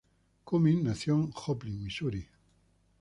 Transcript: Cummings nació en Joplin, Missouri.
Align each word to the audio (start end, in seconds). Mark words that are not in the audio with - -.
Cummings 0.45 0.81
nació 0.83 1.13
en 1.13 1.29
Joplin, 1.31 1.83
Missouri. 1.83 2.27